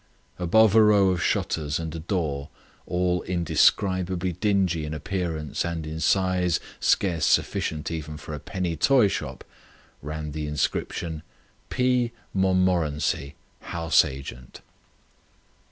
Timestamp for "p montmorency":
11.69-13.35